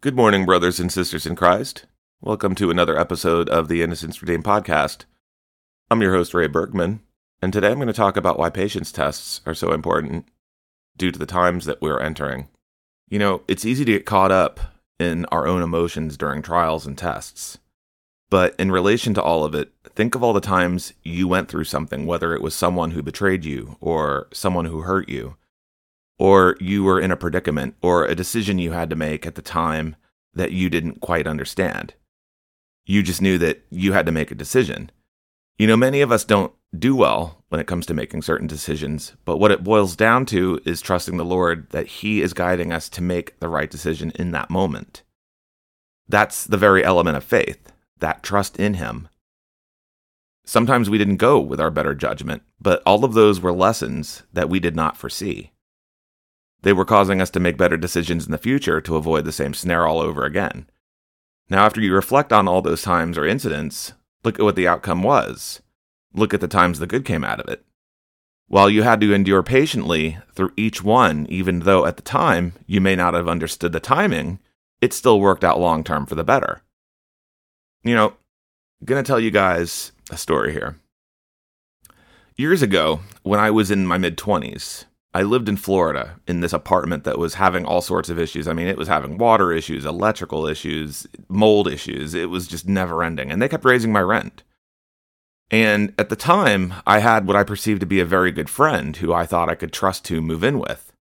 [0.00, 1.86] Good morning, brothers and sisters in Christ.
[2.20, 5.06] Welcome to another episode of the Innocence Redeemed podcast.
[5.90, 7.00] I'm your host, Ray Bergman,
[7.42, 10.28] and today I'm going to talk about why patience tests are so important
[10.96, 12.46] due to the times that we're entering.
[13.08, 14.60] You know, it's easy to get caught up
[15.00, 17.58] in our own emotions during trials and tests.
[18.30, 21.64] But in relation to all of it, think of all the times you went through
[21.64, 25.34] something, whether it was someone who betrayed you or someone who hurt you
[26.18, 29.42] or you were in a predicament or a decision you had to make at the
[29.42, 29.96] time
[30.34, 31.94] that you didn't quite understand.
[32.86, 34.90] You just knew that you had to make a decision.
[35.58, 39.14] You know, many of us don't do well when it comes to making certain decisions,
[39.24, 42.88] but what it boils down to is trusting the Lord that He is guiding us
[42.90, 45.02] to make the right decision in that moment.
[46.08, 49.08] That's the very element of faith, that trust in Him.
[50.44, 54.48] Sometimes we didn't go with our better judgment, but all of those were lessons that
[54.48, 55.52] we did not foresee.
[56.62, 59.54] They were causing us to make better decisions in the future to avoid the same
[59.54, 60.66] snare all over again.
[61.48, 63.92] Now, after you reflect on all those times or incidents,
[64.24, 65.62] look at what the outcome was.
[66.12, 67.64] Look at the times the good came out of it.
[68.48, 72.80] While you had to endure patiently through each one, even though at the time you
[72.80, 74.38] may not have understood the timing,
[74.80, 76.62] it still worked out long term for the better.
[77.82, 78.14] You know,
[78.86, 80.78] to tell you guys a story here.
[82.36, 84.84] Years ago, when I was in my mid 20s,
[85.18, 88.46] I lived in Florida in this apartment that was having all sorts of issues.
[88.46, 92.14] I mean, it was having water issues, electrical issues, mold issues.
[92.14, 93.32] It was just never ending.
[93.32, 94.44] And they kept raising my rent.
[95.50, 98.96] And at the time, I had what I perceived to be a very good friend
[98.96, 100.92] who I thought I could trust to move in with.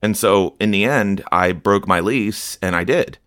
[0.00, 3.18] And so in the end, I broke my lease and I did.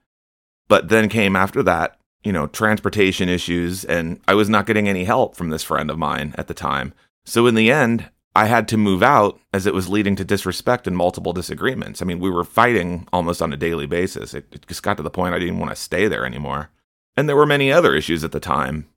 [0.67, 5.03] But then came after that, you know, transportation issues, and I was not getting any
[5.03, 6.95] help from this friend of mine at the time.
[7.23, 10.87] So in the end, I had to move out as it was leading to disrespect
[10.87, 12.01] and multiple disagreements.
[12.01, 14.33] I mean, we were fighting almost on a daily basis.
[14.33, 16.69] It, it just got to the point I didn't want to stay there anymore.
[17.17, 18.87] And there were many other issues at the time,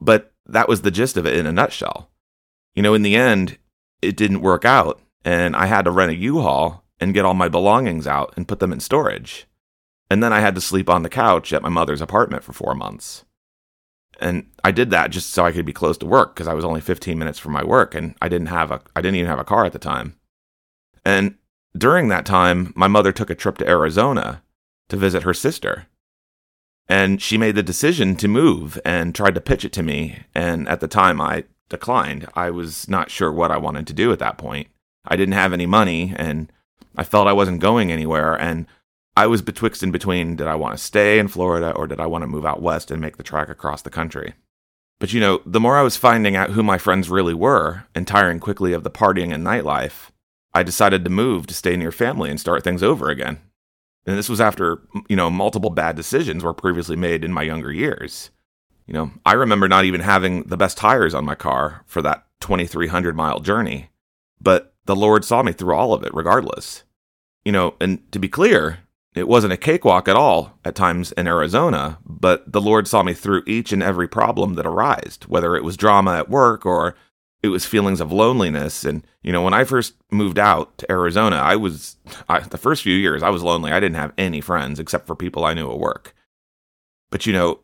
[0.00, 2.10] but that was the gist of it in a nutshell.
[2.74, 3.58] You know, in the end,
[4.00, 7.34] it didn't work out, and I had to rent a U Haul and get all
[7.34, 9.46] my belongings out and put them in storage.
[10.08, 12.74] And then I had to sleep on the couch at my mother's apartment for four
[12.74, 13.24] months.
[14.20, 16.64] And I did that just so I could be close to work because I was
[16.64, 19.38] only 15 minutes from my work and I didn't have a I didn't even have
[19.38, 20.14] a car at the time.
[21.04, 21.36] And
[21.76, 24.42] during that time, my mother took a trip to Arizona
[24.90, 25.86] to visit her sister.
[26.88, 30.24] And she made the decision to move and tried to pitch it to me.
[30.34, 32.26] And at the time, I declined.
[32.34, 34.68] I was not sure what I wanted to do at that point.
[35.06, 36.52] I didn't have any money and
[36.96, 38.34] I felt I wasn't going anywhere.
[38.34, 38.66] And
[39.20, 42.06] I was betwixt and between did I want to stay in Florida or did I
[42.06, 44.32] want to move out west and make the trek across the country?
[44.98, 48.08] But you know, the more I was finding out who my friends really were and
[48.08, 50.08] tiring quickly of the partying and nightlife,
[50.54, 53.40] I decided to move to stay near family and start things over again.
[54.06, 57.70] And this was after, you know, multiple bad decisions were previously made in my younger
[57.70, 58.30] years.
[58.86, 62.24] You know, I remember not even having the best tires on my car for that
[62.40, 63.90] 2,300 mile journey,
[64.40, 66.84] but the Lord saw me through all of it regardless.
[67.44, 68.78] You know, and to be clear,
[69.14, 73.12] it wasn't a cakewalk at all at times in Arizona, but the Lord saw me
[73.12, 76.94] through each and every problem that arose, whether it was drama at work or
[77.42, 78.84] it was feelings of loneliness.
[78.84, 81.96] And, you know, when I first moved out to Arizona, I was,
[82.28, 83.72] I, the first few years, I was lonely.
[83.72, 86.14] I didn't have any friends except for people I knew at work.
[87.10, 87.60] But, you know,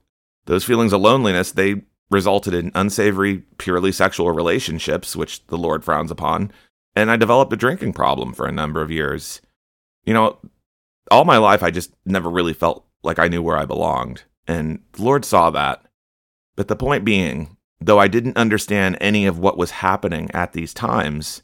[0.47, 6.11] those feelings of loneliness, they resulted in unsavory, purely sexual relationships, which the Lord frowns
[6.11, 6.51] upon.
[6.97, 9.41] And I developed a drinking problem for a number of years.
[10.05, 10.39] You know,
[11.11, 14.25] all my life, I just never really felt like I knew where I belonged.
[14.47, 15.84] And the Lord saw that.
[16.56, 20.72] But the point being, though I didn't understand any of what was happening at these
[20.75, 21.43] times,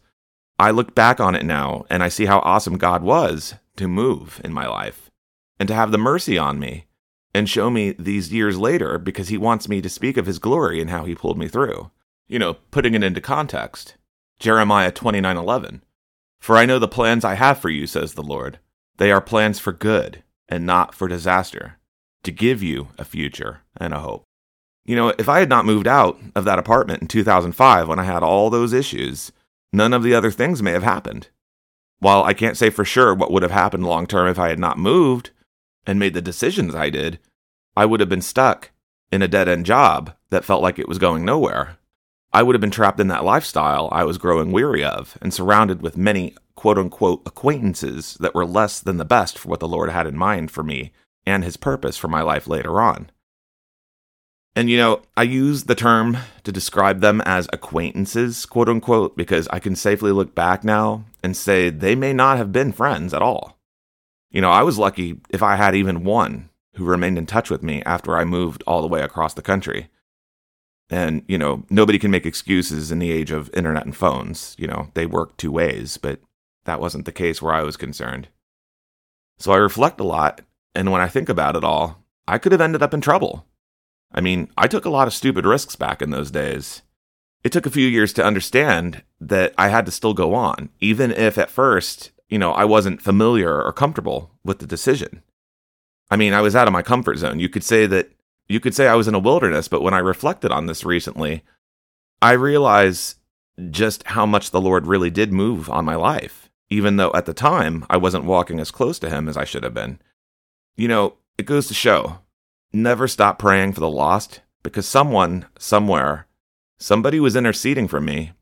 [0.59, 4.41] I look back on it now and I see how awesome God was to move
[4.45, 5.11] in my life
[5.59, 6.87] and to have the mercy on me
[7.34, 10.81] and show me these years later because he wants me to speak of his glory
[10.81, 11.91] and how he pulled me through.
[12.29, 13.97] You know, putting it into context.
[14.39, 15.83] Jeremiah 29:11.
[16.41, 18.59] For I know the plans I have for you, says the Lord
[18.99, 21.79] they are plans for good and not for disaster,
[22.23, 24.25] to give you a future and a hope.
[24.85, 28.05] You know, if I had not moved out of that apartment in 2005 when I
[28.05, 29.33] had all those issues,
[29.73, 31.29] none of the other things may have happened.
[32.00, 34.59] While I can't say for sure what would have happened long term if I had
[34.59, 35.31] not moved
[35.87, 37.21] and made the decisions I did,
[37.77, 38.71] I would have been stuck
[39.12, 41.79] in a dead end job that felt like it was going nowhere.
[42.33, 45.83] I would have been trapped in that lifestyle I was growing weary of and surrounded
[45.83, 49.91] with many quote unquote acquaintances that were less than the best for what the Lord
[49.91, 50.93] had in mind for me
[51.26, 53.11] and his purpose for my life later on.
[54.55, 59.49] And you know, I use the term to describe them as acquaintances, quote unquote, because
[59.49, 63.23] I can safely look back now and say they may not have been friends at
[63.23, 63.59] all.
[64.31, 67.64] You know, I was lucky if I had even one who remained in touch with
[67.64, 69.88] me after I moved all the way across the country.
[70.88, 74.55] And, you know, nobody can make excuses in the age of internet and phones.
[74.61, 76.20] You know, they work two ways, but
[76.64, 78.29] that wasn't the case where I was concerned.
[79.38, 80.41] So I reflect a lot,
[80.75, 83.47] and when I think about it all, I could have ended up in trouble.
[84.12, 86.82] I mean, I took a lot of stupid risks back in those days.
[87.43, 91.11] It took a few years to understand that I had to still go on, even
[91.11, 95.23] if at first, you know, I wasn't familiar or comfortable with the decision.
[96.11, 97.41] I mean, I was out of my comfort zone.
[97.41, 98.11] You could say that
[98.49, 101.43] you could say I was in a wilderness, but when I reflected on this recently,
[102.20, 103.17] I realized
[103.70, 106.42] just how much the Lord really did move on my life,
[106.73, 109.63] even though at the time I wasn't walking as close to Him as I should
[109.63, 109.99] have been.
[110.75, 112.21] You know, it goes to show
[112.73, 116.27] never stop praying for the lost because someone, somewhere,
[116.79, 118.33] somebody was interceding for me,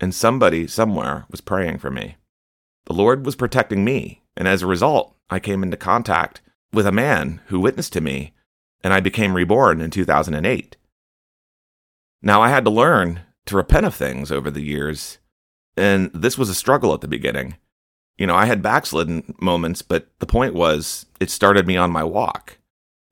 [0.00, 2.16] and somebody, somewhere, was praying for me.
[2.86, 6.40] The Lord was protecting me, and as a result, I came into contact
[6.72, 8.32] with a man who witnessed to me,
[8.82, 10.76] and I became reborn in 2008.
[12.22, 15.18] Now, I had to learn to repent of things over the years,
[15.76, 17.56] and this was a struggle at the beginning.
[18.18, 22.02] You know, I had backslidden moments, but the point was, it started me on my
[22.02, 22.58] walk.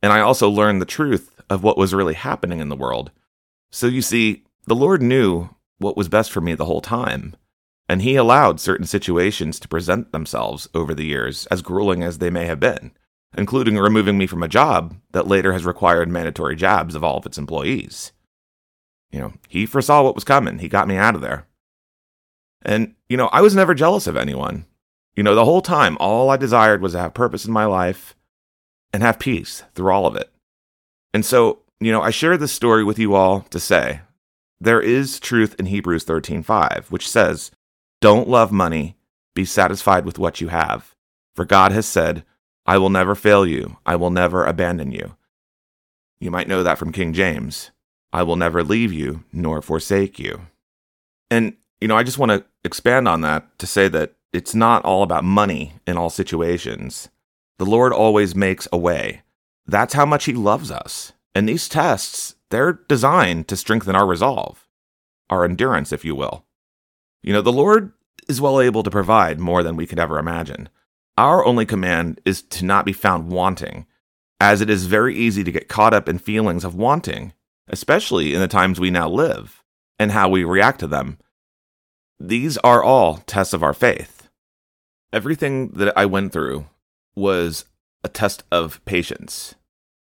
[0.02, 3.10] And I also learned the truth of what was really happening in the world.
[3.70, 7.36] So you see, the Lord knew what was best for me the whole time.
[7.88, 12.30] And He allowed certain situations to present themselves over the years, as grueling as they
[12.30, 12.92] may have been,
[13.36, 17.26] including removing me from a job that later has required mandatory jabs of all of
[17.26, 18.12] its employees.
[19.10, 21.46] You know, He foresaw what was coming, He got me out of there.
[22.62, 24.64] And, you know, I was never jealous of anyone.
[25.16, 28.16] You know, the whole time, all I desired was to have purpose in my life
[28.92, 30.30] and have peace through all of it.
[31.12, 34.00] And so, you know, I share this story with you all to say
[34.60, 37.50] there is truth in Hebrews 13:5, which says,
[38.00, 38.96] "Don't love money,
[39.34, 40.94] be satisfied with what you have,
[41.36, 42.24] for God has said,
[42.66, 45.16] I will never fail you, I will never abandon you."
[46.18, 47.70] You might know that from King James.
[48.12, 50.46] I will never leave you nor forsake you.
[51.30, 54.84] And you know, I just want to expand on that to say that it's not
[54.84, 57.08] all about money in all situations.
[57.58, 59.22] The Lord always makes a way.
[59.64, 61.12] That's how much He loves us.
[61.34, 64.66] And these tests, they're designed to strengthen our resolve,
[65.30, 66.44] our endurance, if you will.
[67.22, 67.92] You know, the Lord
[68.28, 70.68] is well able to provide more than we could ever imagine.
[71.16, 73.86] Our only command is to not be found wanting,
[74.40, 77.32] as it is very easy to get caught up in feelings of wanting,
[77.68, 79.62] especially in the times we now live,
[79.96, 81.18] and how we react to them.
[82.18, 84.23] These are all tests of our faith
[85.14, 86.66] everything that I went through
[87.14, 87.64] was
[88.02, 89.54] a test of patience.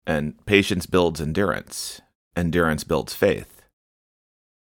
[0.07, 2.03] And patience builds endurance.
[2.37, 3.63] Endurance builds faith.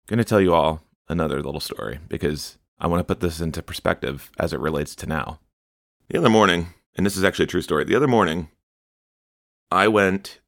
[0.08, 3.40] I'm going to tell you all another little story because I want to put this
[3.40, 5.38] into perspective as it relates to now.
[6.08, 8.48] The other morning, and this is actually a true story, the other morning,
[9.70, 10.40] I went,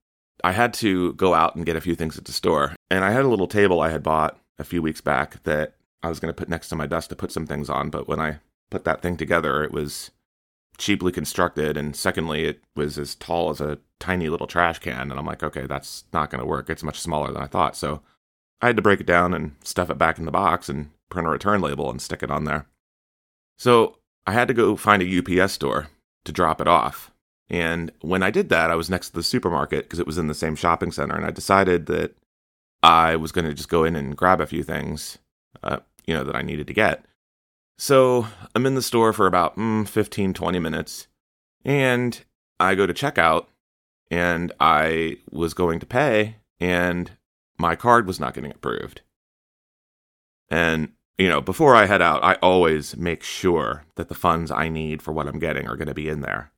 [0.43, 2.75] I had to go out and get a few things at the store.
[2.91, 6.09] And I had a little table I had bought a few weeks back that I
[6.09, 7.91] was going to put next to my desk to put some things on.
[7.91, 8.39] But when I
[8.70, 10.11] put that thing together, it was
[10.79, 11.76] cheaply constructed.
[11.76, 15.11] And secondly, it was as tall as a tiny little trash can.
[15.11, 16.70] And I'm like, okay, that's not going to work.
[16.70, 17.76] It's much smaller than I thought.
[17.76, 18.03] So
[18.62, 21.26] I had to break it down and stuff it back in the box and print
[21.26, 22.67] a return label and stick it on there.
[23.59, 25.88] So I had to go find a UPS store
[26.25, 27.11] to drop it off.
[27.50, 30.26] And when I did that, I was next to the supermarket because it was in
[30.26, 31.17] the same shopping center.
[31.17, 32.15] And I decided that
[32.82, 35.19] I was going to just go in and grab a few things,
[35.63, 37.05] uh, you know, that I needed to get.
[37.79, 41.06] So I'm in the store for about mm, 15, 20 minutes,
[41.65, 42.20] and
[42.58, 43.47] I go to checkout,
[44.11, 47.13] and I was going to pay, and
[47.56, 49.03] my card was not getting approved.
[50.51, 54.69] And, you know, before I head out, I always make sure that the funds I
[54.69, 56.51] need for what I'm getting are going to be in there.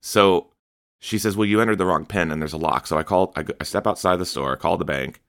[0.00, 0.52] So
[1.00, 2.86] she says, Well, you entered the wrong PIN and there's a lock.
[2.86, 5.20] So I call, I, I step outside the store, call the bank,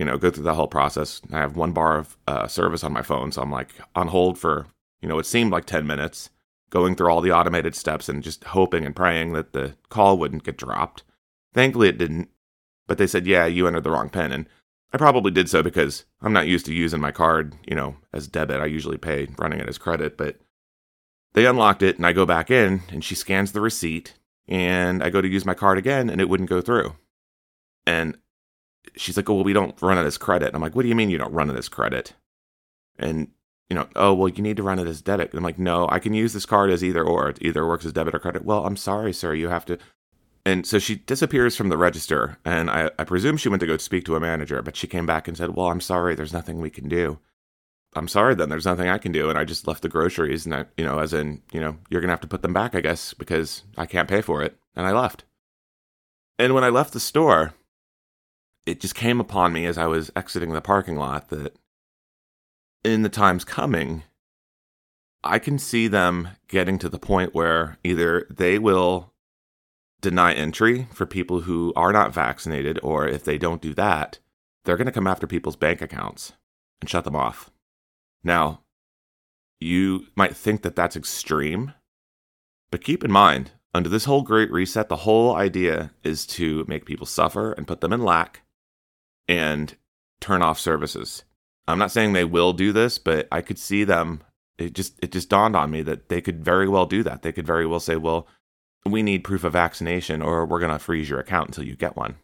[0.00, 1.20] you know, go through the whole process.
[1.30, 4.38] I have one bar of uh, service on my phone, so I'm like on hold
[4.38, 4.66] for,
[5.02, 6.30] you know, it seemed like 10 minutes,
[6.70, 10.44] going through all the automated steps and just hoping and praying that the call wouldn't
[10.44, 11.02] get dropped.
[11.52, 12.30] Thankfully, it didn't.
[12.86, 14.32] But they said, yeah, you entered the wrong PIN.
[14.32, 14.46] And
[14.90, 18.26] I probably did so because I'm not used to using my card, you know, as
[18.26, 18.58] debit.
[18.58, 20.16] I usually pay running it as credit.
[20.16, 20.40] But
[21.34, 24.14] they unlocked it and I go back in and she scans the receipt
[24.48, 26.96] and I go to use my card again and it wouldn't go through.
[27.86, 28.16] And
[28.96, 30.48] she's like, oh, well, we don't run it as credit.
[30.48, 32.14] And I'm like, what do you mean you don't run it as credit?
[32.98, 33.28] And,
[33.68, 35.30] you know, oh, well, you need to run it as debit.
[35.30, 37.30] And I'm like, no, I can use this card as either or.
[37.30, 38.44] It either works as debit or credit.
[38.44, 39.34] Well, I'm sorry, sir.
[39.34, 39.78] You have to.
[40.44, 42.38] And so she disappears from the register.
[42.44, 45.06] And I, I presume she went to go speak to a manager, but she came
[45.06, 46.14] back and said, well, I'm sorry.
[46.14, 47.18] There's nothing we can do.
[47.94, 48.48] I'm sorry then.
[48.48, 49.30] There's nothing I can do.
[49.30, 50.46] And I just left the groceries.
[50.46, 52.52] And I, you know, as in, you know, you're going to have to put them
[52.52, 54.56] back, I guess, because I can't pay for it.
[54.76, 55.24] And I left.
[56.38, 57.52] And when I left the store,
[58.66, 61.56] it just came upon me as I was exiting the parking lot that
[62.84, 64.02] in the times coming,
[65.22, 69.12] I can see them getting to the point where either they will
[70.00, 74.18] deny entry for people who are not vaccinated, or if they don't do that,
[74.64, 76.32] they're going to come after people's bank accounts
[76.80, 77.50] and shut them off.
[78.24, 78.60] Now,
[79.58, 81.74] you might think that that's extreme,
[82.70, 86.86] but keep in mind, under this whole great reset, the whole idea is to make
[86.86, 88.42] people suffer and put them in lack
[89.30, 89.76] and
[90.20, 91.22] turn off services.
[91.68, 94.22] I'm not saying they will do this, but I could see them.
[94.58, 97.22] It just it just dawned on me that they could very well do that.
[97.22, 98.26] They could very well say, "Well,
[98.84, 101.96] we need proof of vaccination, or we're going to freeze your account until you get
[101.96, 102.16] one."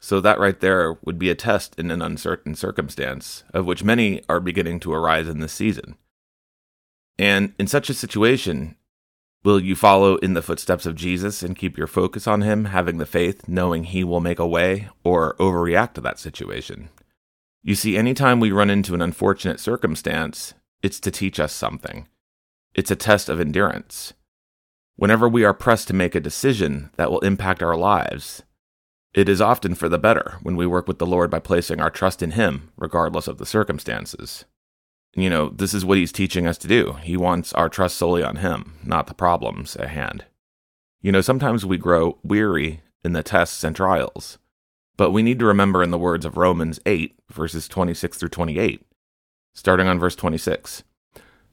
[0.00, 4.22] So that right there would be a test in an uncertain circumstance, of which many
[4.28, 5.96] are beginning to arise in this season.
[7.18, 8.76] And in such a situation,
[9.44, 12.98] will you follow in the footsteps of Jesus and keep your focus on him, having
[12.98, 16.88] the faith, knowing he will make a way, or overreact to that situation?
[17.62, 22.08] You see, anytime we run into an unfortunate circumstance, it's to teach us something.
[22.74, 24.14] It's a test of endurance.
[24.96, 28.42] Whenever we are pressed to make a decision that will impact our lives,
[29.12, 31.90] it is often for the better when we work with the Lord by placing our
[31.90, 34.44] trust in Him, regardless of the circumstances
[35.14, 36.94] you know, this is what he's teaching us to do.
[37.02, 40.24] He wants our trust solely on him, not the problems at hand.
[41.00, 44.38] You know, sometimes we grow weary in the tests and trials,
[44.96, 48.82] but we need to remember in the words of Romans 8, verses 26 through 28,
[49.54, 50.82] starting on verse 26.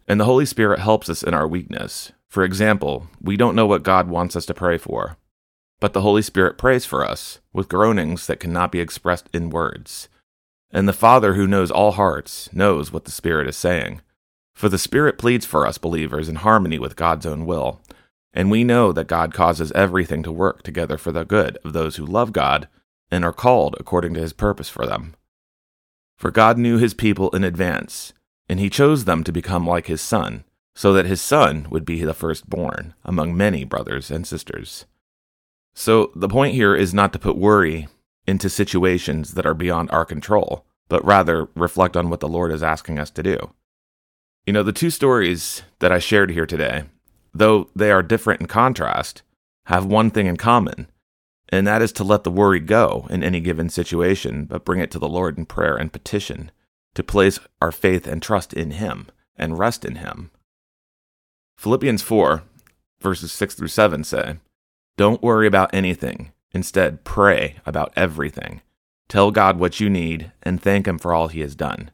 [0.08, 2.12] And the Holy Spirit helps us in our weakness.
[2.28, 5.18] For example, we don't know what God wants us to pray for,
[5.80, 10.08] but the Holy Spirit prays for us with groanings that cannot be expressed in words.
[10.72, 14.02] And the Father who knows all hearts knows what the Spirit is saying.
[14.54, 17.82] For the Spirit pleads for us believers in harmony with God's own will.
[18.34, 21.98] And we know that God causes everything to work together for the good of those
[21.98, 22.70] who love God
[23.10, 25.16] and are called according to his purpose for them.
[26.18, 28.14] For God knew his people in advance,
[28.48, 32.04] and he chose them to become like his Son, so that his Son would be
[32.04, 34.86] the firstborn among many brothers and sisters.
[35.74, 37.88] So the point here is not to put worry
[38.28, 42.64] into situations that are beyond our control, but rather reflect on what the Lord is
[42.64, 43.54] asking us to do.
[44.46, 46.84] You know, the two stories that I shared here today,
[47.34, 49.22] though they are different in contrast,
[49.66, 50.88] have one thing in common,
[51.50, 54.92] and that is to let the worry go in any given situation, but bring it
[54.92, 56.52] to the Lord in prayer and petition,
[56.96, 60.32] to place our faith and trust in Him and rest in Him.
[61.58, 62.44] Philippians 4,
[63.00, 64.38] verses 6 through 7 say,
[64.98, 68.62] Don't worry about anything Instead, pray about everything.
[69.08, 71.92] Tell God what you need and thank Him for all He has done.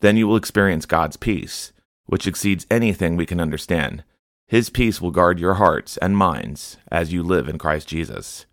[0.00, 1.72] Then you will experience God's peace,
[2.06, 4.04] which exceeds anything we can understand.
[4.46, 8.46] His peace will guard your hearts and minds as you live in Christ Jesus.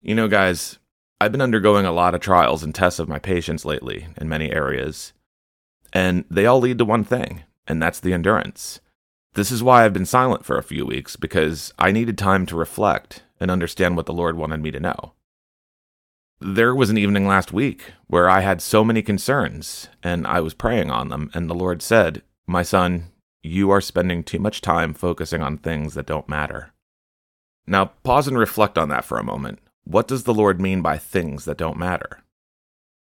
[0.00, 0.78] You know, guys,
[1.20, 4.52] I've been undergoing a lot of trials and tests of my patience lately in many
[4.52, 5.12] areas,
[5.92, 8.80] and they all lead to one thing, and that's the endurance.
[9.34, 12.56] This is why I've been silent for a few weeks, because I needed time to
[12.56, 15.14] reflect and understand what the Lord wanted me to know.
[16.40, 20.54] There was an evening last week where I had so many concerns and I was
[20.54, 23.06] praying on them, and the Lord said, My son,
[23.42, 26.72] you are spending too much time focusing on things that don't matter.
[27.66, 29.58] Now, pause and reflect on that for a moment.
[29.84, 32.22] What does the Lord mean by things that don't matter?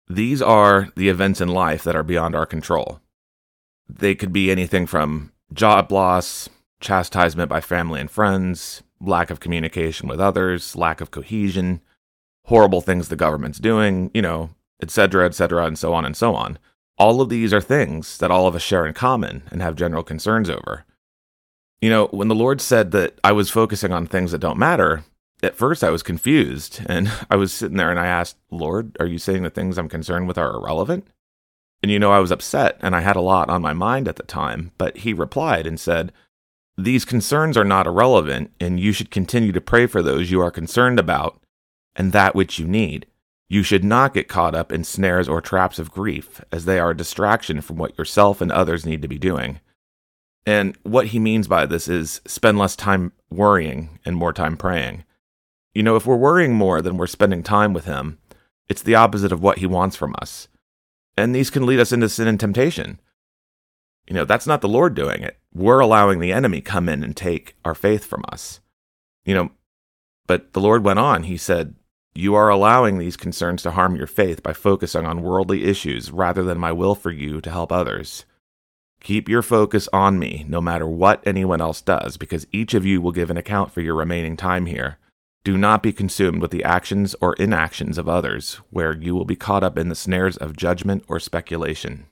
[0.10, 3.02] These are the events in life that are beyond our control.
[3.90, 10.08] They could be anything from job loss, chastisement by family and friends, lack of communication
[10.08, 11.82] with others, lack of cohesion,
[12.46, 14.50] horrible things the government's doing, you know,
[14.82, 16.58] etc., etc., and so on and so on.
[16.98, 20.04] All of these are things that all of us share in common and have general
[20.04, 20.86] concerns over.
[21.82, 25.04] You know, when the Lord said that I was focusing on things that don't matter,
[25.44, 29.06] at first I was confused and I was sitting there and I asked, Lord, are
[29.06, 31.08] you saying the things I'm concerned with are irrelevant?
[31.84, 34.16] And you know, I was upset and I had a lot on my mind at
[34.16, 36.12] the time, but he replied and said,
[36.78, 40.52] these concerns are not irrelevant, and you should continue to pray for those you are
[40.52, 41.42] concerned about
[41.96, 43.08] and that which you need.
[43.50, 46.92] You should not get caught up in snares or traps of grief, as they are
[46.92, 49.60] a distraction from what yourself and others need to be doing.
[50.46, 55.04] And what he means by this is spend less time worrying and more time praying.
[55.74, 58.20] You know, if we're worrying more than we're spending time with him,
[58.70, 60.48] it's the opposite of what he wants from us.
[61.18, 63.00] And these can lead us into sin and temptation.
[64.08, 65.38] You know, that's not the Lord doing it.
[65.54, 68.62] We're allowing the enemy come in and take our faith from us.
[69.26, 69.52] You know,
[70.28, 71.24] but the Lord went on.
[71.24, 71.76] He said,
[72.16, 76.44] You are allowing these concerns to harm your faith by focusing on worldly issues rather
[76.44, 78.26] than my will for you to help others.
[79.02, 83.02] Keep your focus on me, no matter what anyone else does, because each of you
[83.02, 84.98] will give an account for your remaining time here.
[85.44, 89.36] Do not be consumed with the actions or inactions of others, where you will be
[89.36, 92.08] caught up in the snares of judgment or speculation.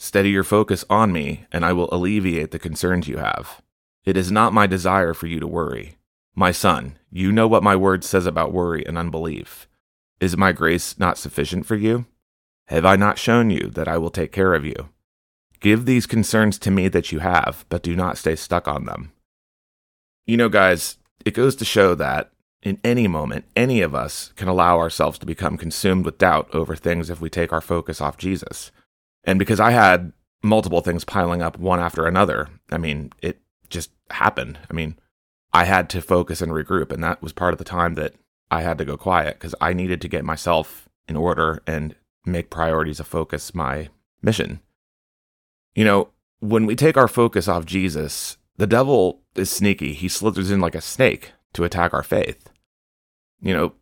[0.00, 3.60] Steady your focus on me, and I will alleviate the concerns you have.
[4.04, 5.96] It is not my desire for you to worry.
[6.36, 9.66] My son, you know what my word says about worry and unbelief.
[10.20, 12.06] Is my grace not sufficient for you?
[12.68, 14.88] Have I not shown you that I will take care of you?
[15.58, 19.10] Give these concerns to me that you have, but do not stay stuck on them.
[20.26, 22.30] You know, guys, it goes to show that
[22.62, 26.76] in any moment, any of us can allow ourselves to become consumed with doubt over
[26.76, 28.70] things if we take our focus off Jesus.
[29.28, 33.90] And because I had multiple things piling up one after another, I mean, it just
[34.08, 34.58] happened.
[34.70, 34.98] I mean,
[35.52, 36.90] I had to focus and regroup.
[36.90, 38.14] And that was part of the time that
[38.50, 41.94] I had to go quiet because I needed to get myself in order and
[42.24, 43.90] make priorities of focus my
[44.22, 44.60] mission.
[45.74, 46.08] You know,
[46.38, 49.92] when we take our focus off Jesus, the devil is sneaky.
[49.92, 52.48] He slithers in like a snake to attack our faith.
[53.42, 53.72] You know,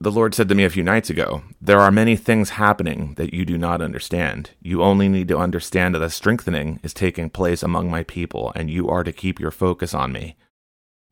[0.00, 3.34] the Lord said to me a few nights ago, There are many things happening that
[3.34, 4.50] you do not understand.
[4.62, 8.70] You only need to understand that a strengthening is taking place among my people, and
[8.70, 10.36] you are to keep your focus on me.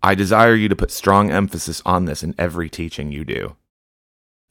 [0.02, 3.56] I desire you to put strong emphasis on this in every teaching you do.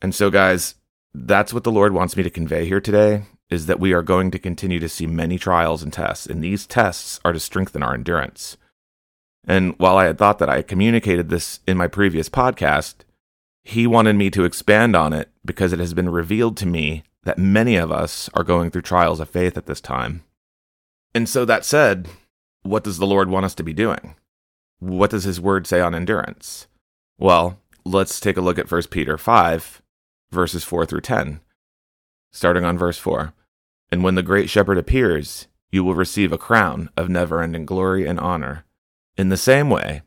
[0.02, 0.76] And so, guys,
[1.14, 4.32] that's what the Lord wants me to convey here today is that we are going
[4.32, 7.94] to continue to see many trials and tests, and these tests are to strengthen our
[7.94, 8.58] endurance.
[9.48, 13.05] And while I had thought that I communicated this in my previous podcast,
[13.66, 17.40] he wanted me to expand on it because it has been revealed to me that
[17.40, 20.24] many of us are going through trials of faith at this time.
[21.16, 22.08] And so, that said,
[22.62, 24.16] what does the Lord want us to be doing?
[24.78, 26.68] What does his word say on endurance?
[27.18, 29.82] Well, let's take a look at 1 Peter 5,
[30.32, 31.40] verses 4 through 10.
[32.32, 33.34] Starting on verse 4
[33.92, 38.06] And when the great shepherd appears, you will receive a crown of never ending glory
[38.06, 38.64] and honor.
[39.18, 40.04] In the same way,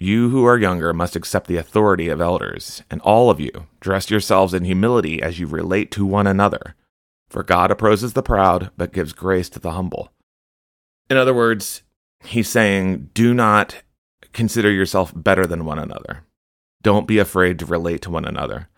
[0.00, 4.10] you who are younger must accept the authority of elders, and all of you, dress
[4.10, 6.74] yourselves in humility as you relate to one another.
[7.28, 10.10] For God opposes the proud, but gives grace to the humble.
[11.08, 11.82] In other words,
[12.24, 13.82] he's saying, do not
[14.32, 16.24] consider yourself better than one another.
[16.82, 18.68] Don't be afraid to relate to one another.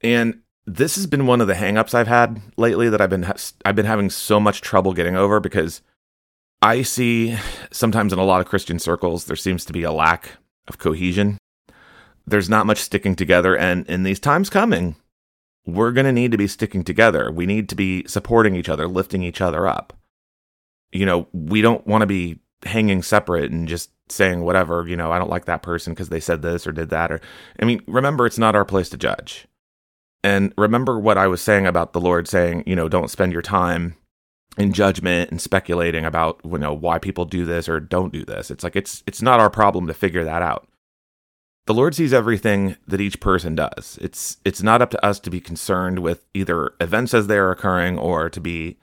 [0.00, 3.30] And this has been one of the hangups I've had lately that I've been
[3.64, 5.82] I've been having so much trouble getting over because
[6.60, 7.36] I see
[7.70, 10.32] sometimes in a lot of Christian circles there seems to be a lack
[10.68, 11.38] of cohesion.
[12.26, 14.96] There's not much sticking together and in these times coming
[15.68, 17.30] we're going to need to be sticking together.
[17.30, 19.92] We need to be supporting each other, lifting each other up.
[20.92, 25.12] You know, we don't want to be hanging separate and just saying whatever, you know,
[25.12, 27.20] I don't like that person because they said this or did that or
[27.60, 29.46] I mean, remember it's not our place to judge.
[30.24, 33.42] And remember what I was saying about the Lord saying, you know, don't spend your
[33.42, 33.94] time
[34.56, 38.50] in judgment and speculating about, you know, why people do this or don't do this.
[38.50, 40.68] It's like it's it's not our problem to figure that out.
[41.66, 43.98] The Lord sees everything that each person does.
[44.00, 47.50] It's it's not up to us to be concerned with either events as they are
[47.50, 48.78] occurring or to be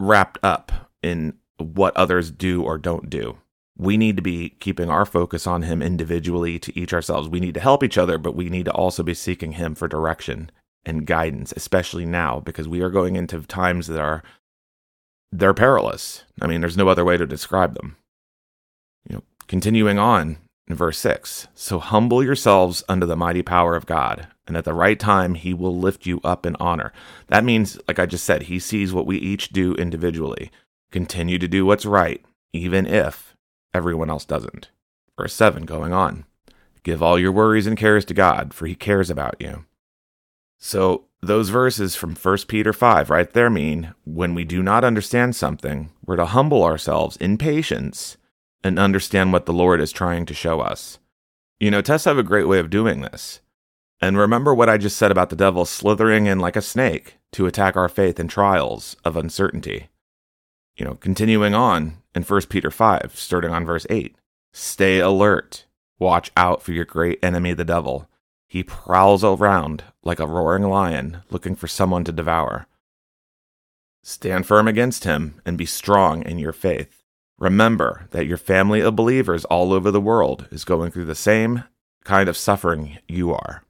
[0.00, 0.72] wrapped up
[1.02, 3.38] in what others do or don't do.
[3.76, 7.28] We need to be keeping our focus on Him individually to each ourselves.
[7.28, 9.88] We need to help each other, but we need to also be seeking Him for
[9.88, 10.50] direction
[10.84, 14.22] and guidance, especially now, because we are going into times that are
[15.32, 16.24] they're perilous.
[16.40, 17.96] I mean, there's no other way to describe them.
[19.08, 23.86] You know, continuing on in verse 6 So humble yourselves under the mighty power of
[23.86, 26.92] God, and at the right time he will lift you up in honor.
[27.28, 30.50] That means, like I just said, he sees what we each do individually.
[30.90, 33.34] Continue to do what's right, even if
[33.72, 34.70] everyone else doesn't.
[35.18, 36.24] Verse 7 going on
[36.82, 39.64] Give all your worries and cares to God, for he cares about you.
[40.58, 45.34] So, those verses from 1 Peter 5 right there mean when we do not understand
[45.34, 48.16] something, we're to humble ourselves in patience
[48.62, 50.98] and understand what the Lord is trying to show us.
[51.60, 53.40] You know, tests have a great way of doing this.
[54.00, 57.46] And remember what I just said about the devil slithering in like a snake to
[57.46, 59.88] attack our faith in trials of uncertainty
[60.76, 64.16] you know, continuing on in 1 Peter 5, starting on verse 8
[64.52, 65.66] Stay alert,
[65.98, 68.08] watch out for your great enemy, the devil.
[68.46, 72.66] He prowls around like a roaring lion, looking for someone to devour.
[74.02, 77.02] Stand firm against him and be strong in your faith.
[77.38, 81.64] Remember that your family of believers all over the world is going through the same
[82.04, 83.64] kind of suffering you are.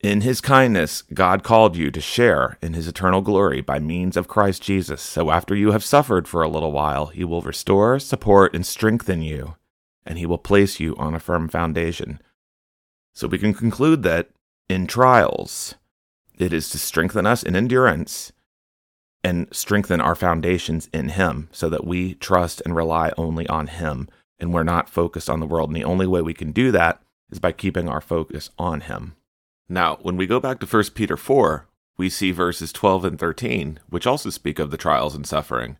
[0.00, 4.28] In his kindness, God called you to share in his eternal glory by means of
[4.28, 5.02] Christ Jesus.
[5.02, 9.22] So after you have suffered for a little while, he will restore, support, and strengthen
[9.22, 9.56] you,
[10.04, 12.20] and he will place you on a firm foundation.
[13.14, 14.28] So we can conclude that
[14.68, 15.74] in trials,
[16.38, 18.32] it is to strengthen us in endurance
[19.24, 24.08] and strengthen our foundations in him so that we trust and rely only on him
[24.38, 25.70] and we're not focused on the world.
[25.70, 29.16] And the only way we can do that is by keeping our focus on Him.
[29.68, 33.80] Now, when we go back to 1 Peter 4, we see verses 12 and 13,
[33.88, 35.78] which also speak of the trials and suffering.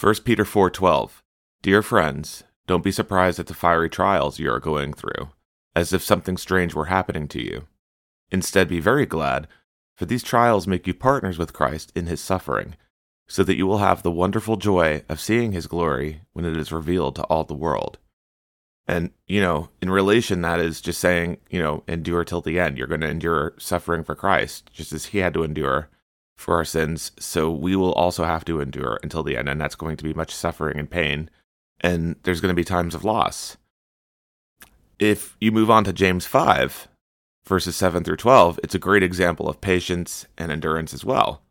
[0.00, 1.22] 1 Peter 4:12
[1.60, 5.30] Dear friends, don't be surprised at the fiery trials you are going through,
[5.76, 7.68] as if something strange were happening to you.
[8.32, 9.46] Instead, be very glad,
[9.94, 12.74] for these trials make you partners with Christ in his suffering,
[13.28, 16.72] so that you will have the wonderful joy of seeing his glory when it is
[16.72, 17.98] revealed to all the world.
[18.88, 22.76] And, you know, in relation, that is just saying, you know, endure till the end.
[22.76, 25.88] You're going to endure suffering for Christ, just as he had to endure
[26.36, 27.12] for our sins.
[27.18, 29.48] So we will also have to endure until the end.
[29.48, 31.30] And that's going to be much suffering and pain.
[31.80, 33.56] And there's going to be times of loss.
[34.98, 36.88] If you move on to James 5,
[37.44, 41.42] verses 7 through 12, it's a great example of patience and endurance as well.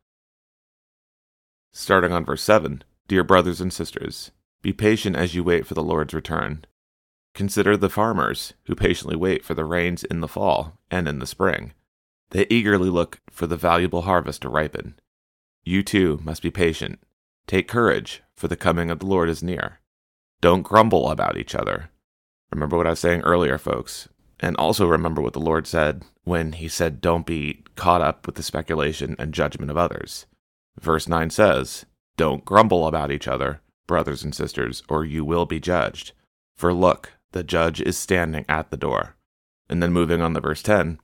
[1.72, 5.84] Starting on verse 7 Dear brothers and sisters, be patient as you wait for the
[5.84, 6.66] Lord's return.
[7.34, 11.28] Consider the farmers who patiently wait for the rains in the fall and in the
[11.28, 11.74] spring.
[12.32, 15.00] They eagerly look for the valuable harvest to ripen.
[15.64, 17.00] You too must be patient.
[17.48, 19.80] Take courage, for the coming of the Lord is near.
[20.40, 21.90] Don't grumble about each other.
[22.52, 24.08] Remember what I was saying earlier, folks.
[24.42, 28.36] And also remember what the Lord said when He said, Don't be caught up with
[28.36, 30.26] the speculation and judgment of others.
[30.80, 31.86] Verse 9 says,
[32.18, 36.14] Don't grumble about each other, brothers and sisters, or you will be judged.
[36.56, 39.16] For look, the judge is standing at the door.
[39.70, 41.00] And then moving on to verse 10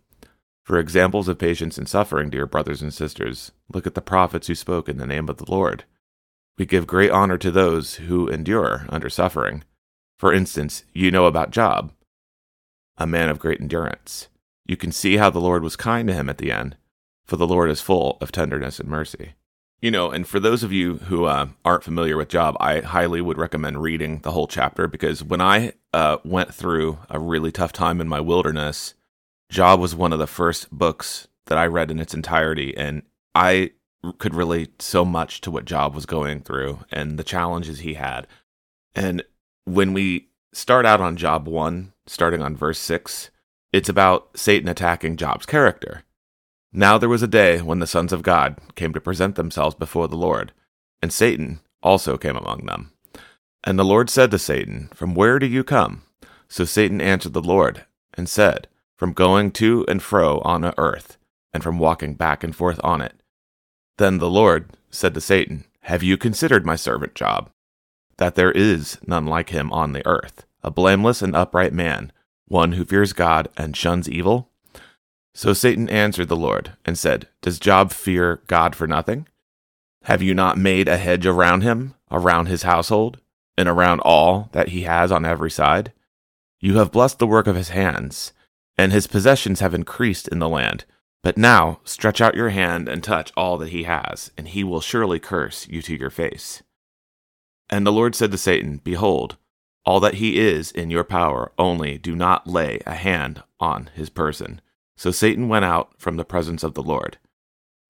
[0.63, 4.55] For examples of patience and suffering, dear brothers and sisters, look at the prophets who
[4.55, 5.83] spoke in the name of the Lord.
[6.57, 9.63] We give great honor to those who endure under suffering.
[10.17, 11.93] For instance, you know about Job,
[12.97, 14.27] a man of great endurance.
[14.65, 16.75] You can see how the Lord was kind to him at the end,
[17.25, 19.33] for the Lord is full of tenderness and mercy.
[19.81, 23.21] You know, and for those of you who uh, aren't familiar with Job, I highly
[23.21, 27.73] would recommend reading the whole chapter because when I uh, went through a really tough
[27.73, 28.95] time in my wilderness,
[29.49, 33.03] Job was one of the first books that I read in its entirety, and
[33.35, 33.71] I
[34.17, 38.27] could relate so much to what Job was going through and the challenges he had.
[38.95, 39.23] And
[39.65, 43.29] when we start out on Job 1, starting on verse 6,
[43.73, 46.03] it's about Satan attacking Job's character.
[46.71, 50.07] Now there was a day when the sons of God came to present themselves before
[50.07, 50.53] the Lord,
[51.01, 52.91] and Satan also came among them.
[53.63, 56.03] And the Lord said to Satan, From where do you come?
[56.47, 58.67] So Satan answered the Lord, and said,
[58.97, 61.17] From going to and fro on the earth,
[61.53, 63.15] and from walking back and forth on it.
[63.97, 67.51] Then the Lord said to Satan, Have you considered my servant Job?
[68.17, 72.11] That there is none like him on the earth, a blameless and upright man,
[72.45, 74.49] one who fears God and shuns evil?
[75.33, 79.27] So Satan answered the Lord and said, Does Job fear God for nothing?
[80.03, 83.21] Have you not made a hedge around him, around his household,
[83.57, 85.93] and around all that he has on every side?
[86.59, 88.33] You have blessed the work of his hands,
[88.77, 90.83] and his possessions have increased in the land.
[91.23, 94.81] But now stretch out your hand and touch all that he has, and he will
[94.81, 96.61] surely curse you to your face.
[97.69, 99.37] And the Lord said to Satan, Behold,
[99.87, 104.09] all that he is in your power, only do not lay a hand on his
[104.09, 104.59] person.
[104.97, 107.17] So Satan went out from the presence of the Lord.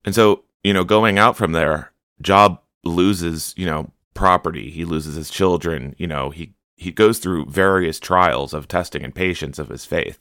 [0.04, 1.90] And so, you know, going out from there,
[2.22, 4.70] Job loses, you know, property.
[4.70, 5.96] He loses his children.
[5.98, 10.20] You know, he, he goes through various trials of testing and patience of his faith.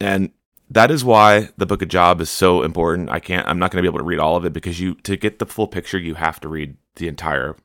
[0.00, 0.30] And
[0.70, 3.10] that is why the book of Job is so important.
[3.10, 4.94] I can't, I'm not going to be able to read all of it because you,
[4.94, 7.56] to get the full picture, you have to read the entire,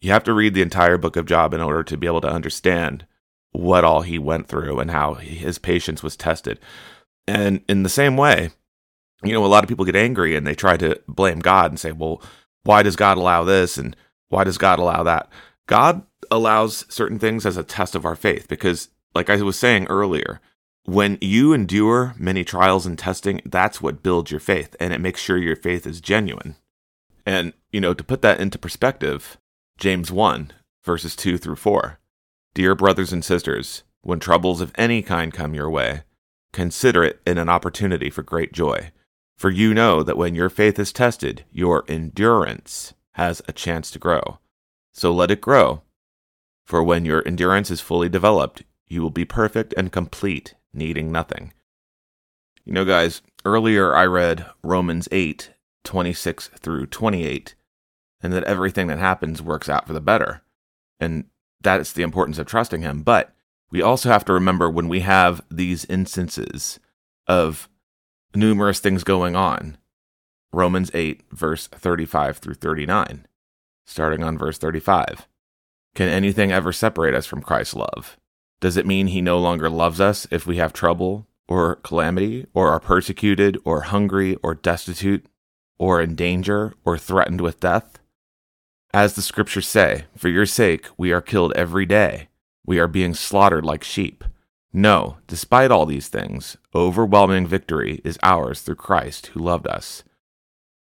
[0.00, 2.30] you have to read the entire book of Job in order to be able to
[2.30, 3.06] understand
[3.52, 6.58] what all he went through and how his patience was tested.
[7.26, 8.50] And in the same way,
[9.22, 11.78] you know, a lot of people get angry and they try to blame God and
[11.78, 12.22] say, well,
[12.62, 13.76] why does God allow this?
[13.76, 13.96] And
[14.28, 15.28] why does God allow that?
[15.66, 19.86] God allows certain things as a test of our faith because, like I was saying
[19.88, 20.40] earlier,
[20.84, 25.20] when you endure many trials and testing, that's what builds your faith and it makes
[25.20, 26.56] sure your faith is genuine.
[27.26, 29.36] And, you know, to put that into perspective,
[29.80, 30.52] James 1,
[30.84, 31.98] verses 2 through 4.
[32.54, 36.02] Dear brothers and sisters, when troubles of any kind come your way,
[36.52, 38.90] Consider it an opportunity for great joy,
[39.36, 43.98] for you know that when your faith is tested, your endurance has a chance to
[43.98, 44.38] grow.
[44.92, 45.82] So let it grow.
[46.64, 51.52] For when your endurance is fully developed, you will be perfect and complete, needing nothing.
[52.64, 55.50] You know, guys, earlier I read Romans 8
[55.82, 57.54] 26 through 28,
[58.22, 60.42] and that everything that happens works out for the better.
[60.98, 61.24] And
[61.60, 63.02] that is the importance of trusting Him.
[63.02, 63.34] But
[63.70, 66.80] we also have to remember when we have these instances
[67.26, 67.68] of
[68.34, 69.78] numerous things going on.
[70.52, 73.26] Romans 8, verse 35 through 39.
[73.86, 75.28] Starting on verse 35.
[75.94, 78.16] Can anything ever separate us from Christ's love?
[78.60, 82.68] Does it mean he no longer loves us if we have trouble or calamity or
[82.68, 85.26] are persecuted or hungry or destitute
[85.78, 87.99] or in danger or threatened with death?
[88.92, 92.28] As the scriptures say, for your sake we are killed every day.
[92.66, 94.24] We are being slaughtered like sheep.
[94.72, 100.02] No, despite all these things, overwhelming victory is ours through Christ who loved us.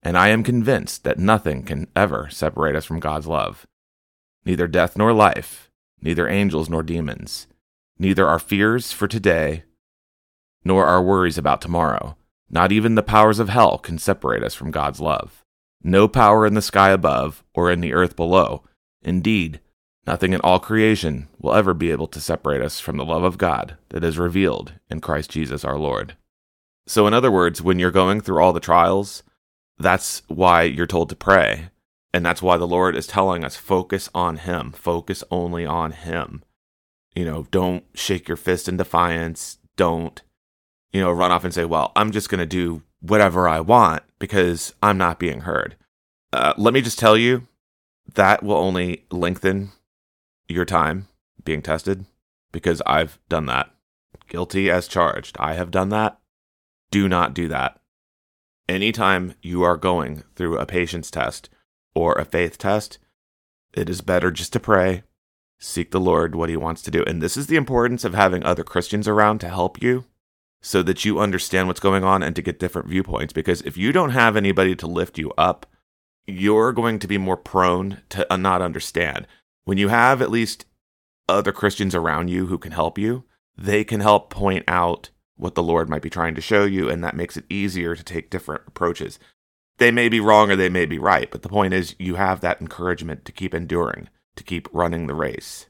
[0.01, 3.65] And I am convinced that nothing can ever separate us from God's love.
[4.45, 7.47] Neither death nor life, neither angels nor demons,
[7.97, 9.63] neither our fears for today
[10.65, 12.17] nor our worries about tomorrow.
[12.49, 15.42] Not even the powers of hell can separate us from God's love.
[15.83, 18.63] No power in the sky above or in the earth below.
[19.01, 19.59] Indeed,
[20.07, 23.37] nothing in all creation will ever be able to separate us from the love of
[23.37, 26.15] God that is revealed in Christ Jesus our Lord.
[26.87, 29.23] So, in other words, when you're going through all the trials,
[29.77, 31.69] that's why you're told to pray.
[32.13, 36.43] And that's why the Lord is telling us focus on Him, focus only on Him.
[37.15, 39.57] You know, don't shake your fist in defiance.
[39.75, 40.21] Don't
[40.93, 44.03] you know, run off and say, well, I'm just going to do whatever I want
[44.17, 45.75] because I'm not being heard.
[46.31, 47.47] Uh, let me just tell you
[48.15, 49.71] that will only lengthen
[50.47, 51.07] your time
[51.43, 52.05] being tested
[52.51, 53.69] because I've done that.
[54.27, 55.35] Guilty as charged.
[55.39, 56.17] I have done that.
[56.91, 57.79] Do not do that.
[58.69, 61.49] Anytime you are going through a patience test
[61.93, 62.97] or a faith test,
[63.73, 65.03] it is better just to pray,
[65.59, 67.03] seek the Lord what he wants to do.
[67.05, 70.05] And this is the importance of having other Christians around to help you
[70.63, 73.33] so that you understand what's going on and to get different viewpoints.
[73.33, 75.65] Because if you don't have anybody to lift you up,
[76.25, 79.27] you're going to be more prone to uh, not understand.
[79.65, 80.65] When you have at least
[81.27, 83.25] other Christians around you who can help you,
[83.57, 87.03] they can help point out what the Lord might be trying to show you, and
[87.03, 89.19] that makes it easier to take different approaches.
[89.79, 92.39] They may be wrong or they may be right, but the point is you have
[92.39, 95.67] that encouragement to keep enduring, to keep running the race.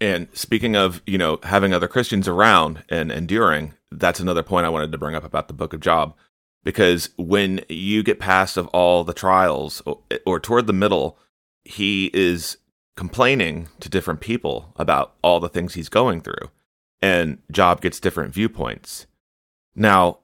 [0.00, 4.70] And speaking of, you know, having other Christians around and enduring, that's another point I
[4.70, 6.14] wanted to bring up about the book of Job.
[6.64, 11.18] Because when you get past of all the trials or, or toward the middle,
[11.64, 12.58] he is
[12.96, 16.50] complaining to different people about all the things he's going through.
[17.00, 19.06] And Job gets different viewpoints.
[19.74, 20.18] Now,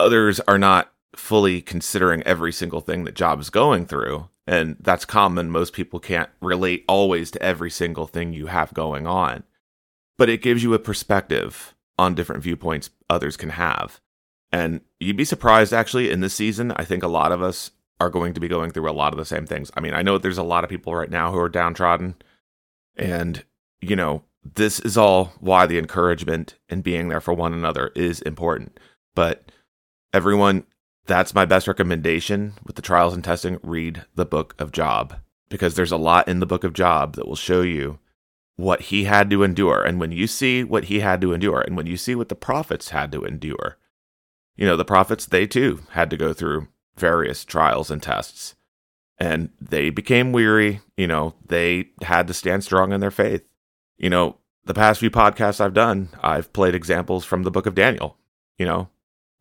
[0.00, 4.28] others are not fully considering every single thing that Job is going through.
[4.48, 5.50] And that's common.
[5.50, 9.42] Most people can't relate always to every single thing you have going on.
[10.16, 14.00] But it gives you a perspective on different viewpoints others can have.
[14.50, 18.08] And you'd be surprised, actually, in this season, I think a lot of us are
[18.08, 19.70] going to be going through a lot of the same things.
[19.76, 22.14] I mean, I know there's a lot of people right now who are downtrodden.
[22.96, 23.44] And,
[23.82, 24.22] you know,
[24.54, 28.80] this is all why the encouragement and being there for one another is important.
[29.14, 29.52] But
[30.14, 30.64] everyone
[31.08, 33.58] that's my best recommendation with the trials and testing.
[33.62, 35.16] Read the book of Job
[35.48, 37.98] because there's a lot in the book of Job that will show you
[38.56, 39.82] what he had to endure.
[39.82, 42.34] And when you see what he had to endure, and when you see what the
[42.36, 43.78] prophets had to endure,
[44.56, 48.54] you know, the prophets, they too had to go through various trials and tests.
[49.16, 50.80] And they became weary.
[50.96, 53.44] You know, they had to stand strong in their faith.
[53.96, 57.74] You know, the past few podcasts I've done, I've played examples from the book of
[57.74, 58.16] Daniel.
[58.58, 58.88] You know,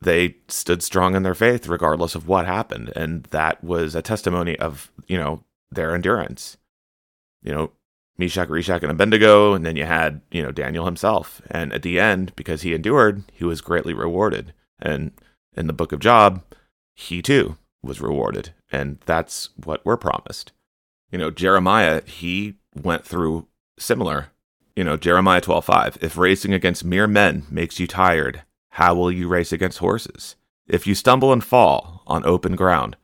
[0.02, 2.92] they stood strong in their faith regardless of what happened.
[2.96, 6.58] And that was a testimony of you know their endurance.
[7.42, 7.72] You know
[8.18, 11.42] meshach shadrach and abednego and then you had you know daniel himself.
[11.50, 14.54] And at the end because he endured he was greatly rewarded.
[14.80, 15.12] And
[15.56, 16.44] in the book of job
[16.96, 18.54] he too was rewarded.
[18.72, 20.52] And that's what we're promised.
[21.12, 23.48] You know jeremiah he went through
[23.80, 24.28] similar.
[24.76, 28.44] You know jeremiah 12:5 if racing against mere men makes you tired
[28.78, 30.36] how will you race against horses?
[30.68, 32.96] If you stumble and fall on open ground,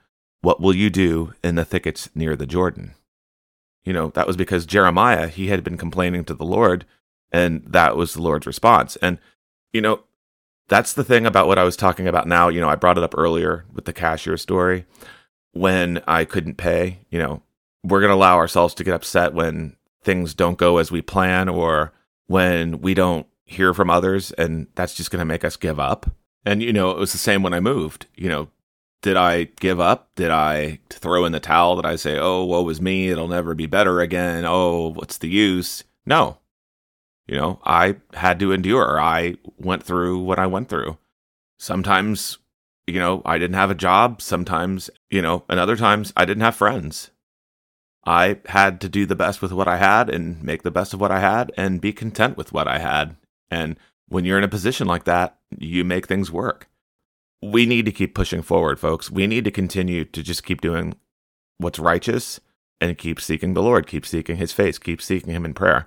[0.41, 2.93] what will you do in the thickets near the Jordan?
[3.83, 6.85] You know, that was because Jeremiah, he had been complaining to the Lord,
[7.31, 8.97] and that was the Lord's response.
[8.97, 9.17] And,
[9.71, 10.01] you know,
[10.67, 12.49] that's the thing about what I was talking about now.
[12.49, 14.85] You know, I brought it up earlier with the cashier story
[15.53, 16.99] when I couldn't pay.
[17.09, 17.41] You know,
[17.83, 21.49] we're going to allow ourselves to get upset when things don't go as we plan
[21.49, 21.93] or
[22.27, 26.09] when we don't hear from others and that's just going to make us give up.
[26.45, 28.07] And, you know, it was the same when I moved.
[28.15, 28.49] You know,
[29.01, 30.09] did I give up?
[30.15, 31.75] Did I throw in the towel?
[31.75, 34.45] Did I say, oh, woe is me, it'll never be better again?
[34.45, 35.83] Oh, what's the use?
[36.05, 36.39] No.
[37.27, 38.99] You know, I had to endure.
[38.99, 40.97] I went through what I went through.
[41.57, 42.37] Sometimes,
[42.85, 44.21] you know, I didn't have a job.
[44.21, 47.11] Sometimes, you know, and other times I didn't have friends.
[48.05, 50.99] I had to do the best with what I had and make the best of
[50.99, 53.15] what I had and be content with what I had.
[53.53, 56.67] And when you're in a position like that, you make things work.
[57.43, 59.11] We need to keep pushing forward, folks.
[59.11, 60.95] We need to continue to just keep doing
[61.59, 62.39] what's righteous
[62.81, 65.85] and keep seeking the Lord, keep seeking his face, keep seeking him in prayer.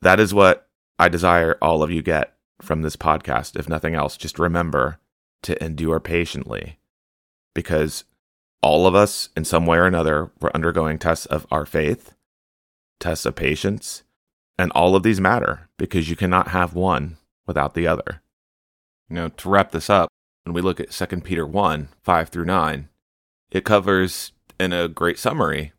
[0.00, 4.16] That is what I desire all of you get from this podcast, if nothing else,
[4.16, 4.98] just remember
[5.42, 6.78] to endure patiently
[7.54, 8.04] because
[8.62, 12.14] all of us, in some way or another, were undergoing tests of our faith,
[12.98, 14.04] tests of patience,
[14.58, 18.22] and all of these matter because you cannot have one without the other.
[19.08, 20.08] Know, to wrap this up,
[20.44, 22.88] when we look at 2 Peter 1 5 through 9,
[23.50, 25.72] it covers in a great summary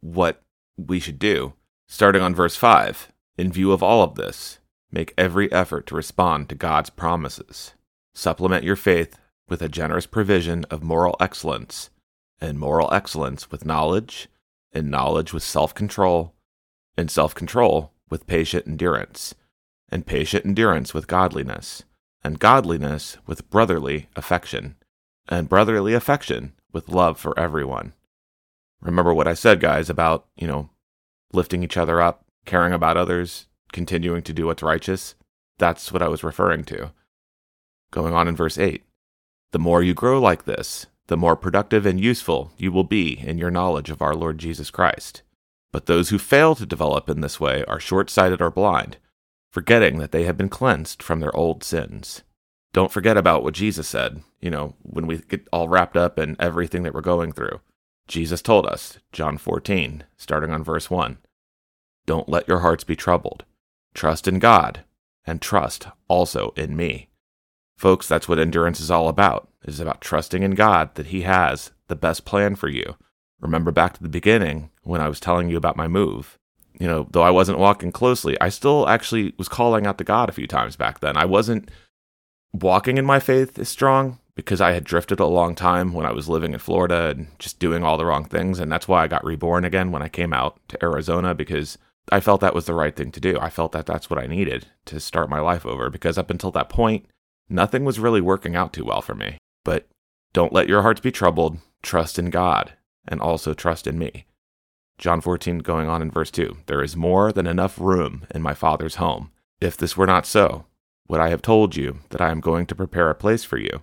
[0.00, 0.42] what
[0.76, 1.54] we should do.
[1.86, 4.58] Starting on verse 5, in view of all of this,
[4.92, 7.74] make every effort to respond to God's promises.
[8.14, 11.90] Supplement your faith with a generous provision of moral excellence,
[12.40, 14.28] and moral excellence with knowledge,
[14.72, 16.34] and knowledge with self control,
[16.96, 19.34] and self control with patient endurance,
[19.90, 21.84] and patient endurance with godliness,
[22.22, 24.76] and godliness with brotherly affection,
[25.28, 27.94] and brotherly affection with love for everyone.
[28.80, 30.70] Remember what I said, guys, about, you know,
[31.32, 35.14] lifting each other up, caring about others, continuing to do what's righteous?
[35.58, 36.92] That's what I was referring to.
[37.90, 38.84] Going on in verse 8
[39.52, 43.36] The more you grow like this, the more productive and useful you will be in
[43.36, 45.22] your knowledge of our Lord Jesus Christ.
[45.72, 48.98] But those who fail to develop in this way are short sighted or blind,
[49.50, 52.22] forgetting that they have been cleansed from their old sins.
[52.72, 56.36] Don't forget about what Jesus said, you know, when we get all wrapped up in
[56.38, 57.60] everything that we're going through.
[58.06, 61.18] Jesus told us, John 14, starting on verse 1,
[62.06, 63.44] Don't let your hearts be troubled.
[63.94, 64.84] Trust in God,
[65.24, 67.08] and trust also in me.
[67.76, 69.48] Folks, that's what endurance is all about.
[69.62, 72.96] It is about trusting in God that He has the best plan for you.
[73.40, 76.38] Remember back to the beginning when I was telling you about my move.
[76.78, 80.28] You know, though I wasn't walking closely, I still actually was calling out to God
[80.28, 81.16] a few times back then.
[81.16, 81.70] I wasn't
[82.52, 86.12] walking in my faith as strong because I had drifted a long time when I
[86.12, 88.58] was living in Florida and just doing all the wrong things.
[88.58, 91.76] And that's why I got reborn again when I came out to Arizona because
[92.10, 93.38] I felt that was the right thing to do.
[93.38, 96.50] I felt that that's what I needed to start my life over because up until
[96.52, 97.06] that point,
[97.48, 99.36] nothing was really working out too well for me.
[99.64, 99.86] But
[100.32, 101.58] don't let your hearts be troubled.
[101.82, 102.72] Trust in God
[103.10, 104.24] and also trust in me.
[104.96, 108.54] John 14 going on in verse 2 There is more than enough room in my
[108.54, 109.32] Father's home.
[109.60, 110.64] If this were not so,
[111.08, 113.82] would I have told you that I am going to prepare a place for you?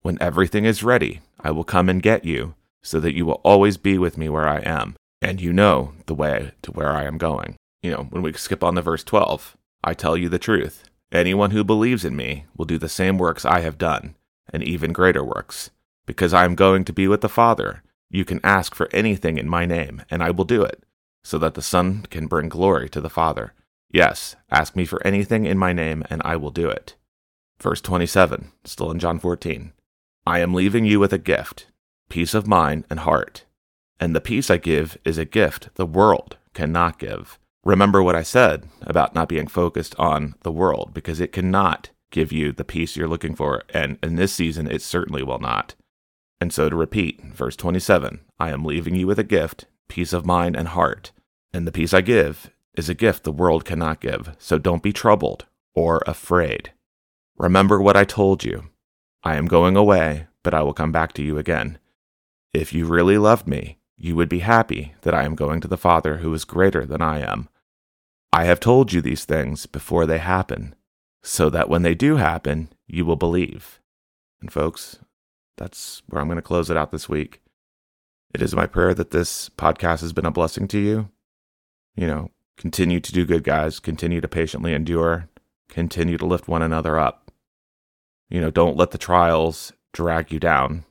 [0.00, 3.76] When everything is ready, I will come and get you, so that you will always
[3.76, 7.18] be with me where I am, and you know the way to where I am
[7.18, 7.56] going.
[7.82, 10.84] You know, when we skip on to verse 12, I tell you the truth.
[11.12, 14.14] Anyone who believes in me will do the same works I have done,
[14.52, 15.70] and even greater works.
[16.06, 17.82] Because I am going to be with the Father,
[18.12, 20.84] you can ask for anything in my name, and I will do it,
[21.24, 23.54] so that the Son can bring glory to the Father.
[23.90, 26.94] Yes, ask me for anything in my name, and I will do it.
[27.58, 29.72] Verse 27, still in John 14.
[30.26, 31.68] I am leaving you with a gift,
[32.10, 33.44] peace of mind and heart.
[33.98, 37.38] And the peace I give is a gift the world cannot give.
[37.64, 42.30] Remember what I said about not being focused on the world, because it cannot give
[42.30, 45.74] you the peace you're looking for, and in this season, it certainly will not.
[46.42, 50.26] And so to repeat, verse 27 I am leaving you with a gift, peace of
[50.26, 51.12] mind and heart.
[51.52, 54.92] And the peace I give is a gift the world cannot give, so don't be
[54.92, 56.72] troubled or afraid.
[57.36, 58.70] Remember what I told you.
[59.22, 61.78] I am going away, but I will come back to you again.
[62.52, 65.76] If you really loved me, you would be happy that I am going to the
[65.76, 67.50] Father who is greater than I am.
[68.32, 70.74] I have told you these things before they happen,
[71.22, 73.78] so that when they do happen, you will believe.
[74.40, 74.98] And, folks,
[75.56, 77.40] that's where I'm going to close it out this week.
[78.34, 81.10] It is my prayer that this podcast has been a blessing to you.
[81.94, 83.78] You know, continue to do good, guys.
[83.78, 85.28] Continue to patiently endure.
[85.68, 87.30] Continue to lift one another up.
[88.30, 90.84] You know, don't let the trials drag you down.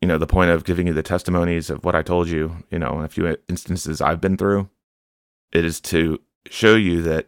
[0.00, 2.78] You know, the point of giving you the testimonies of what I told you, you
[2.78, 4.68] know, in a few instances I've been through,
[5.50, 7.26] it is to show you that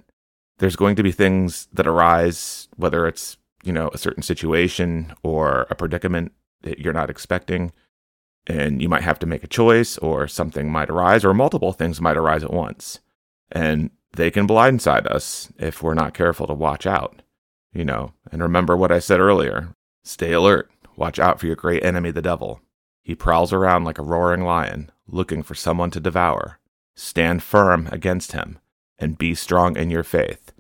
[0.59, 5.67] there's going to be things that arise, whether it's, you know, a certain situation or
[5.71, 7.73] a predicament that you're not expecting.
[8.47, 12.01] And you might have to make a choice, or something might arise, or multiple things
[12.01, 13.01] might arise at once.
[13.51, 17.23] And they can blindside us if we're not careful to watch out,
[17.73, 18.13] you know.
[18.31, 19.75] And remember what I said earlier
[20.05, 22.61] stay alert, watch out for your great enemy, the devil.
[23.03, 26.59] He prowls around like a roaring lion, looking for someone to devour.
[26.95, 28.59] Stand firm against him,
[28.99, 30.53] and be strong in your faith.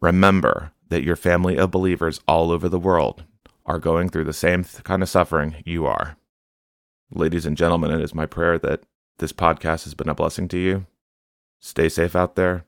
[0.00, 3.24] Remember that your family of believers all over the world
[3.66, 6.16] are going through the same kind of suffering you are.
[7.10, 8.82] Ladies and gentlemen, it is my prayer that
[9.18, 10.86] this podcast has been a blessing to you.
[11.60, 12.66] Stay safe out there.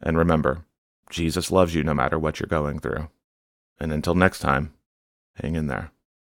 [0.00, 0.64] And remember,
[1.10, 3.08] Jesus loves you no matter what you're going through.
[3.78, 4.72] And until next time,
[5.36, 5.91] hang in there.